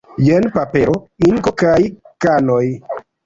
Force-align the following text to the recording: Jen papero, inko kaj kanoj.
Jen 0.27 0.45
papero, 0.55 0.95
inko 1.27 1.53
kaj 1.63 1.77
kanoj. 2.27 2.65